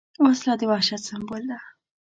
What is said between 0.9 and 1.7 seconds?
سمبول ده